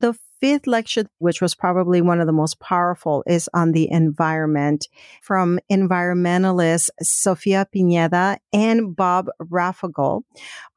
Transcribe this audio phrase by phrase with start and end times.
[0.00, 4.88] The fifth lecture, which was probably one of the most powerful, is on the environment
[5.22, 10.22] from environmentalists Sofia Pineda and Bob Raffogel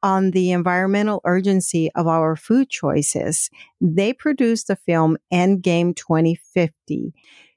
[0.02, 3.50] on the environmental urgency of our food choices.
[3.80, 7.12] They produced the film Endgame 2050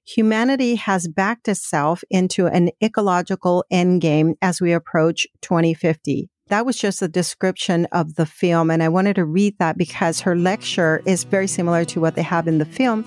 [0.06, 7.02] humanity has backed itself into an ecological endgame as we approach 2050 that was just
[7.02, 8.70] a description of the film.
[8.70, 12.22] And I wanted to read that because her lecture is very similar to what they
[12.22, 13.06] have in the film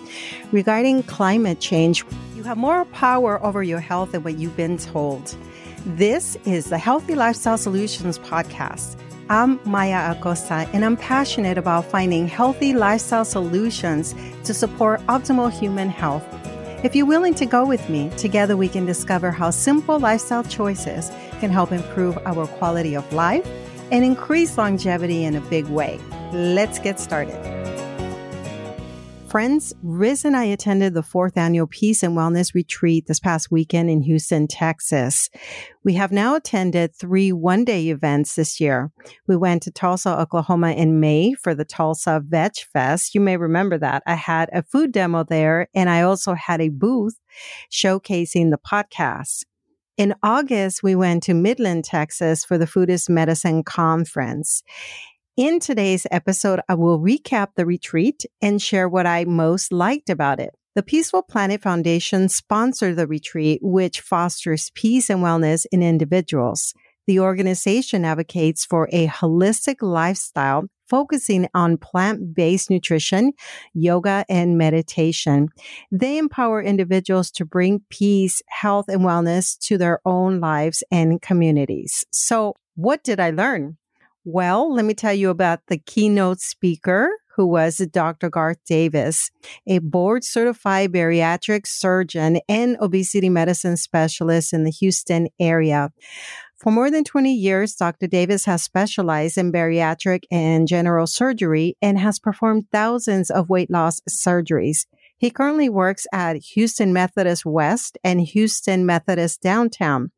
[0.52, 2.04] regarding climate change.
[2.34, 5.36] You have more power over your health than what you've been told.
[5.84, 8.96] This is the Healthy Lifestyle Solutions podcast.
[9.28, 15.88] I'm Maya Acosta, and I'm passionate about finding healthy lifestyle solutions to support optimal human
[15.90, 16.24] health.
[16.86, 21.10] If you're willing to go with me, together we can discover how simple lifestyle choices
[21.40, 23.44] can help improve our quality of life
[23.90, 25.98] and increase longevity in a big way.
[26.32, 27.55] Let's get started.
[29.36, 33.90] Friends, Riz and I attended the fourth annual Peace and Wellness Retreat this past weekend
[33.90, 35.28] in Houston, Texas.
[35.84, 38.90] We have now attended three one day events this year.
[39.26, 43.14] We went to Tulsa, Oklahoma in May for the Tulsa Veg Fest.
[43.14, 44.02] You may remember that.
[44.06, 47.20] I had a food demo there and I also had a booth
[47.70, 49.44] showcasing the podcast.
[49.98, 54.62] In August, we went to Midland, Texas for the Food Is Medicine Conference.
[55.36, 60.40] In today's episode, I will recap the retreat and share what I most liked about
[60.40, 60.54] it.
[60.74, 66.72] The Peaceful Planet Foundation sponsored the retreat, which fosters peace and wellness in individuals.
[67.06, 73.34] The organization advocates for a holistic lifestyle focusing on plant-based nutrition,
[73.74, 75.50] yoga, and meditation.
[75.92, 82.06] They empower individuals to bring peace, health, and wellness to their own lives and communities.
[82.10, 83.76] So what did I learn?
[84.28, 88.28] Well, let me tell you about the keynote speaker who was Dr.
[88.28, 89.30] Garth Davis,
[89.68, 95.92] a board certified bariatric surgeon and obesity medicine specialist in the Houston area.
[96.56, 98.08] For more than 20 years, Dr.
[98.08, 104.00] Davis has specialized in bariatric and general surgery and has performed thousands of weight loss
[104.10, 104.86] surgeries.
[105.16, 110.10] He currently works at Houston Methodist West and Houston Methodist Downtown.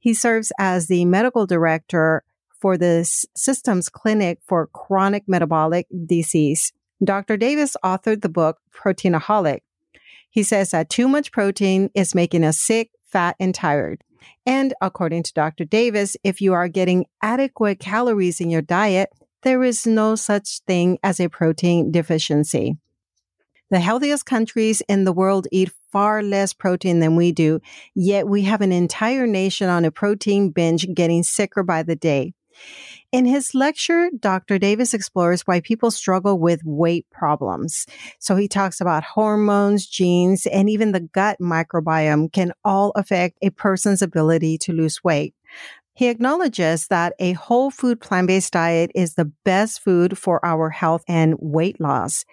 [0.00, 2.24] He serves as the medical director
[2.64, 3.04] for the
[3.36, 6.72] Systems Clinic for Chronic Metabolic Disease.
[7.04, 7.36] Dr.
[7.36, 9.60] Davis authored the book Proteinaholic.
[10.30, 14.02] He says that too much protein is making us sick, fat, and tired.
[14.46, 15.66] And according to Dr.
[15.66, 19.10] Davis, if you are getting adequate calories in your diet,
[19.42, 22.78] there is no such thing as a protein deficiency.
[23.70, 27.60] The healthiest countries in the world eat far less protein than we do,
[27.94, 32.32] yet we have an entire nation on a protein binge getting sicker by the day.
[33.12, 34.58] In his lecture, Dr.
[34.58, 37.86] Davis explores why people struggle with weight problems.
[38.18, 43.50] So he talks about hormones, genes, and even the gut microbiome can all affect a
[43.50, 45.34] person's ability to lose weight.
[45.94, 51.04] He acknowledges that a whole food plant-based diet is the best food for our health
[51.06, 52.24] and weight loss.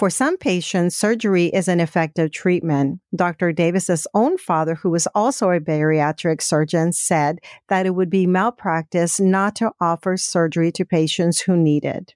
[0.00, 3.00] For some patients, surgery is an effective treatment.
[3.14, 3.52] Dr.
[3.52, 9.20] Davis's own father, who was also a bariatric surgeon, said that it would be malpractice
[9.20, 12.14] not to offer surgery to patients who need it.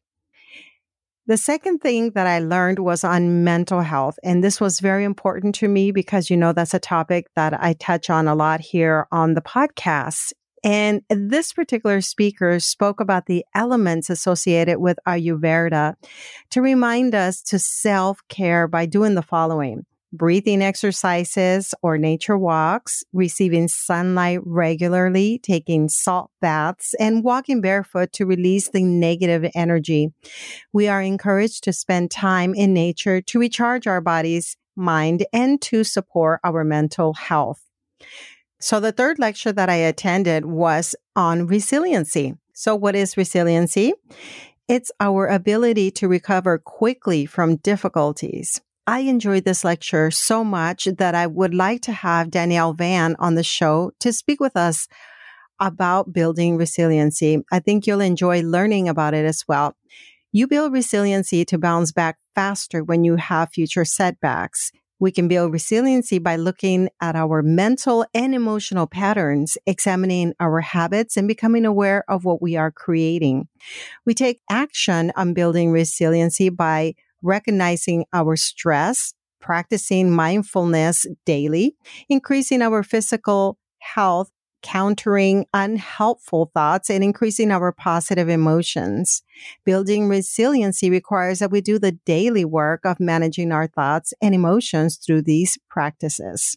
[1.27, 4.19] The second thing that I learned was on mental health.
[4.25, 7.75] And this was very important to me because, you know, that's a topic that I
[7.75, 10.33] touch on a lot here on the podcast.
[10.65, 15.95] And this particular speaker spoke about the elements associated with Ayurveda
[16.51, 23.03] to remind us to self care by doing the following breathing exercises or nature walks,
[23.13, 30.13] receiving sunlight regularly, taking salt baths, and walking barefoot to release the negative energy.
[30.73, 35.83] We are encouraged to spend time in nature to recharge our bodies, mind, and to
[35.83, 37.61] support our mental health.
[38.61, 42.35] So the third lecture that I attended was on resiliency.
[42.53, 43.93] So what is resiliency?
[44.69, 48.61] It's our ability to recover quickly from difficulties.
[48.87, 53.35] I enjoyed this lecture so much that I would like to have Danielle Van on
[53.35, 54.89] the show to speak with us
[55.61, 57.43] about building resiliency.
[57.51, 59.77] I think you'll enjoy learning about it as well.
[60.33, 64.73] You build resiliency to bounce back faster when you have future setbacks.
[65.01, 71.17] We can build resiliency by looking at our mental and emotional patterns, examining our habits
[71.17, 73.49] and becoming aware of what we are creating.
[74.07, 81.75] We take action on building resiliency by recognizing our stress, practicing mindfulness daily,
[82.09, 84.31] increasing our physical health
[84.65, 89.23] countering unhelpful thoughts and increasing our positive emotions.
[89.65, 94.97] Building resiliency requires that we do the daily work of managing our thoughts and emotions
[94.97, 96.57] through these practices.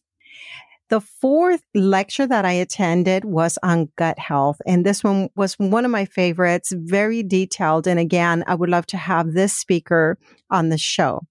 [0.89, 4.61] The fourth lecture that I attended was on gut health.
[4.65, 7.87] And this one was one of my favorites, very detailed.
[7.87, 10.17] And again, I would love to have this speaker
[10.49, 11.23] on the show.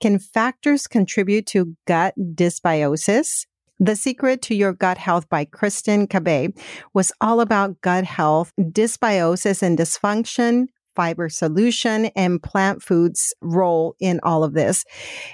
[0.00, 3.46] Can factors contribute to gut dysbiosis?
[3.80, 6.56] The Secret to Your Gut Health by Kristen Cabay
[6.94, 14.20] was all about gut health, dysbiosis and dysfunction, fiber solution and plant foods role in
[14.22, 14.84] all of this.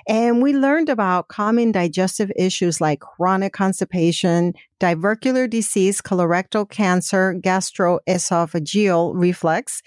[0.08, 9.12] And we learned about common digestive issues like chronic constipation, diverticular disease, colorectal cancer, gastroesophageal
[9.14, 9.82] reflux,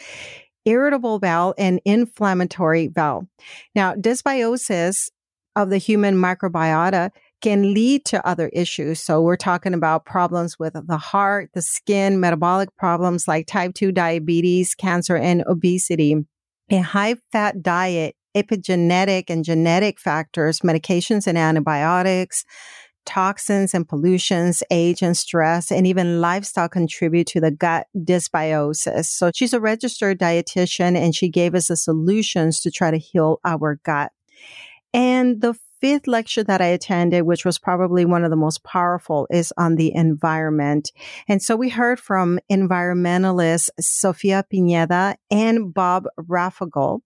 [0.66, 3.28] irritable bowel, and inflammatory bowel.
[3.74, 5.10] Now, dysbiosis
[5.56, 7.10] of the human microbiota
[7.44, 9.02] can lead to other issues.
[9.02, 13.92] So we're talking about problems with the heart, the skin, metabolic problems like type 2
[13.92, 16.16] diabetes, cancer, and obesity.
[16.72, 22.46] A high fat diet, epigenetic and genetic factors, medications and antibiotics,
[23.06, 29.08] toxins and pollutions, age and stress, and even lifestyle contribute to the gut dysbiosis.
[29.08, 33.42] So she's a registered dietitian and she gave us the solutions to try to heal
[33.44, 34.14] our gut.
[34.94, 39.28] And the fifth lecture that I attended, which was probably one of the most powerful,
[39.30, 40.94] is on the environment.
[41.28, 47.02] And so we heard from environmentalists Sofia Pineda and Bob Raffogel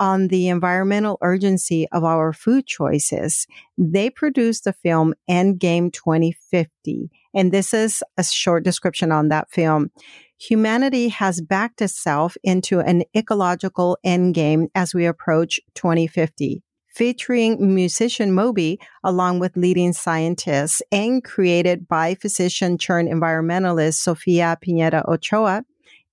[0.00, 3.46] on the environmental urgency of our food choices.
[3.78, 7.08] They produced the film Endgame 2050.
[7.32, 9.92] And this is a short description on that film
[10.38, 16.62] humanity has backed itself into an ecological endgame as we approach 2050
[16.96, 25.04] featuring musician Moby along with leading scientists and created by physician turned environmentalist Sofia Pineda
[25.06, 25.62] Ochoa.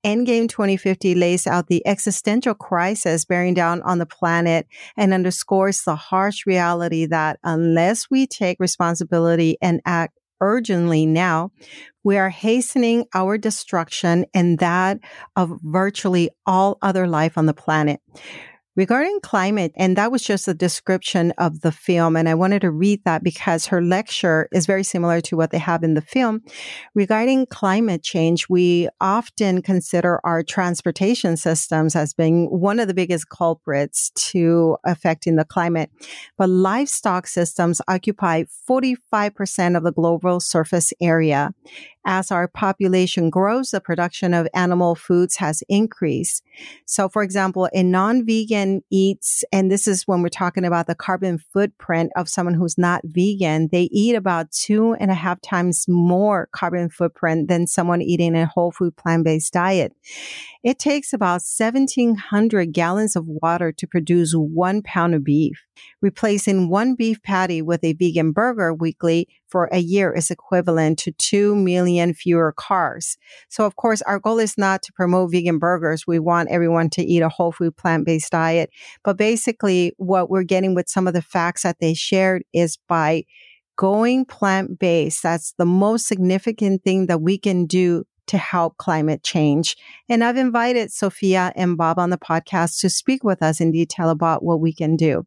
[0.05, 5.95] Endgame 2050 lays out the existential crisis bearing down on the planet and underscores the
[5.95, 11.49] harsh reality that unless we take responsibility and act urgently now,
[12.03, 14.99] we are hastening our destruction and that
[15.37, 18.01] of virtually all other life on the planet
[18.75, 19.71] regarding climate.
[19.75, 22.15] And that was just a description of the film.
[22.15, 25.59] And I wanted to read that because her lecture is very similar to what they
[25.59, 26.41] have in the film.
[26.95, 33.29] Regarding climate change, we often consider our transportation systems as being one of the biggest
[33.29, 35.91] culprits to affecting the climate.
[36.37, 41.53] But livestock systems occupy 45% of the global surface area.
[42.05, 46.43] As our population grows, the production of animal foods has increased.
[46.85, 51.37] So, for example, a non-vegan eats, and this is when we're talking about the carbon
[51.37, 56.49] footprint of someone who's not vegan, they eat about two and a half times more
[56.51, 59.93] carbon footprint than someone eating a whole food plant-based diet.
[60.63, 65.63] It takes about 1700 gallons of water to produce one pound of beef.
[66.01, 71.11] Replacing one beef patty with a vegan burger weekly for a year is equivalent to
[71.11, 73.17] 2 million fewer cars.
[73.49, 76.05] So, of course, our goal is not to promote vegan burgers.
[76.07, 78.69] We want everyone to eat a whole food plant based diet.
[79.03, 83.23] But basically, what we're getting with some of the facts that they shared is by
[83.75, 89.23] going plant based, that's the most significant thing that we can do to help climate
[89.23, 89.75] change.
[90.07, 94.09] And I've invited Sofia and Bob on the podcast to speak with us in detail
[94.09, 95.25] about what we can do.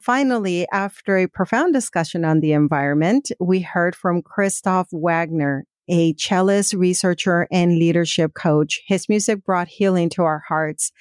[0.00, 6.74] Finally, after a profound discussion on the environment, we heard from Christoph Wagner, a cellist,
[6.74, 8.80] researcher, and leadership coach.
[8.86, 10.92] His music brought healing to our hearts.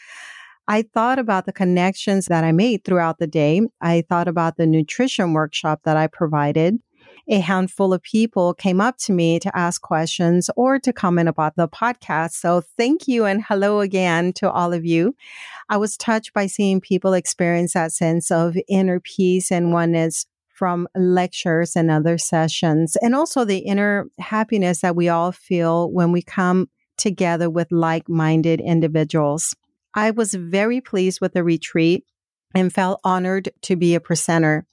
[0.68, 3.62] I thought about the connections that I made throughout the day.
[3.80, 6.80] I thought about the nutrition workshop that I provided
[7.30, 11.56] a handful of people came up to me to ask questions or to comment about
[11.56, 12.32] the podcast.
[12.32, 15.16] So thank you and hello again to all of you.
[15.70, 20.88] I was touched by seeing people experience that sense of inner peace and oneness from
[20.96, 26.22] lectures and other sessions, and also the inner happiness that we all feel when we
[26.24, 26.68] come
[26.98, 29.56] together with like minded individuals.
[29.94, 32.06] I was very pleased with the retreat
[32.58, 34.66] and felt honored to be a presenter.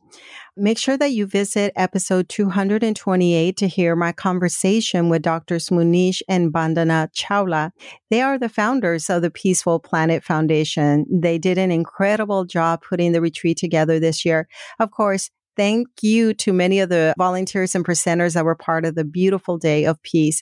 [0.57, 5.69] Make sure that you visit episode 228 to hear my conversation with Drs.
[5.71, 7.73] Munish and Bandana Chawla.
[8.11, 11.05] They are the founders of the Peaceful Planet Foundation.
[11.11, 14.49] They did an incredible job putting the retreat together this year.
[14.79, 18.95] Of course, thank you to many of the volunteers and presenters that were part of
[18.95, 20.41] the beautiful day of peace.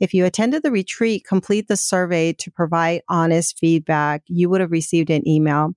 [0.00, 4.22] If you attended the retreat, complete the survey to provide honest feedback.
[4.26, 5.74] You would have received an email.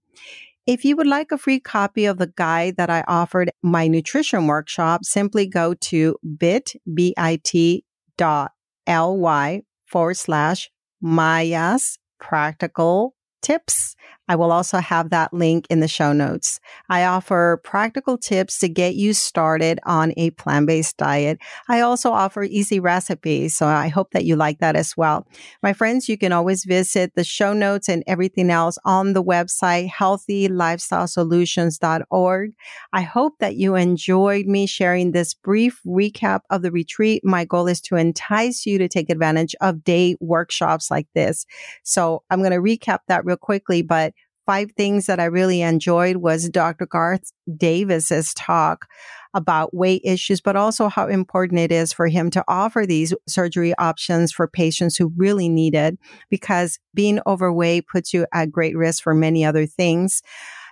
[0.68, 4.48] If you would like a free copy of the guide that I offered my nutrition
[4.48, 7.86] workshop, simply go to bit, B-I-T
[8.18, 8.52] dot
[8.88, 13.96] ly forward slash Maya's practical tips.
[14.28, 16.60] I will also have that link in the show notes.
[16.90, 21.40] I offer practical tips to get you started on a plant based diet.
[21.70, 23.56] I also offer easy recipes.
[23.56, 25.26] So I hope that you like that as well.
[25.62, 29.92] My friends, you can always visit the show notes and everything else on the website,
[29.92, 32.52] healthylifestylesolutions.org.
[32.94, 37.24] I hope that you enjoyed me sharing this brief recap of the retreat.
[37.24, 41.46] My goal is to entice you to take advantage of day workshops like this.
[41.84, 44.15] So I'm going to recap that real quickly, but
[44.46, 46.86] five things that I really enjoyed was Dr.
[46.86, 48.88] Garth Davis's talk
[49.34, 53.74] about weight issues, but also how important it is for him to offer these surgery
[53.78, 56.00] options for patients who really need it
[56.30, 60.22] because being overweight puts you at great risk for many other things.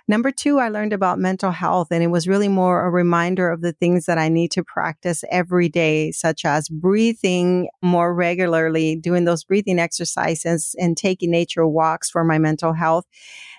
[0.06, 3.62] Number two, I learned about mental health and it was really more a reminder of
[3.62, 9.24] the things that I need to practice every day, such as breathing more regularly, doing
[9.24, 13.06] those breathing exercises and taking nature walks for my mental health.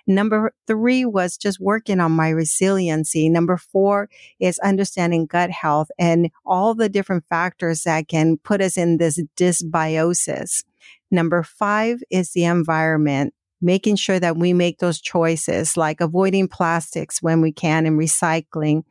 [0.05, 3.27] Number three was just working on my resiliency.
[3.27, 4.07] Number four
[4.39, 9.19] is understanding gut health and all the different factors that can put us in this
[9.35, 10.63] dysbiosis.
[11.09, 13.33] Number five is the environment
[13.65, 18.84] making sure that we make those choices like avoiding plastics when we can and recycling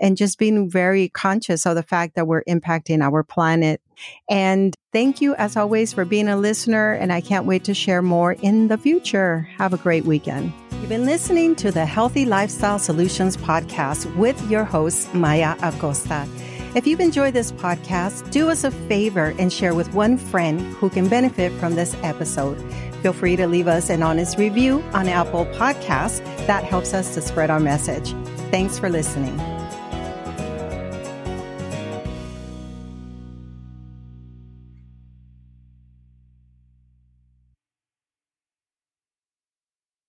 [0.00, 3.82] and just being very conscious of the fact that we're impacting our planet.
[4.30, 6.92] And thank you as always for being a listener.
[6.92, 9.48] And I can't wait to share more in the future.
[9.58, 10.52] Have a great weekend.
[10.72, 16.26] You've been listening to the Healthy Lifestyle Solutions podcast with your host, Maya Acosta.
[16.72, 20.88] If you've enjoyed this podcast, do us a favor and share with one friend who
[20.88, 22.56] can benefit from this episode.
[23.02, 26.24] Feel free to leave us an honest review on Apple Podcasts.
[26.46, 28.12] That helps us to spread our message.
[28.52, 29.36] Thanks for listening.